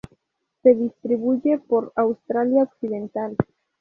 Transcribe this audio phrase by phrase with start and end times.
[0.63, 3.35] Se distribuye por Australia Occidental.